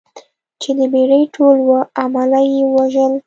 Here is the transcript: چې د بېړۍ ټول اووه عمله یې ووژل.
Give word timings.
چې 0.61 0.69
د 0.77 0.79
بېړۍ 0.93 1.23
ټول 1.35 1.55
اووه 1.63 1.81
عمله 2.01 2.39
یې 2.53 2.61
ووژل. 2.67 3.13